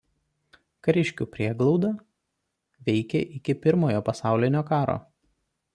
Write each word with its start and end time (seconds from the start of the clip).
Kariškių 0.87 1.27
prieglauda 1.35 1.91
veikė 2.89 3.25
iki 3.41 3.57
Pirmojo 3.67 4.05
pasaulinio 4.11 4.67
karo. 4.73 4.99